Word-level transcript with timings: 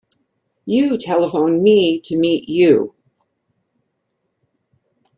You 0.65 0.97
telephoned 0.97 1.61
me 1.61 2.01
to 2.05 2.17
meet 2.17 2.49
you. 2.49 2.95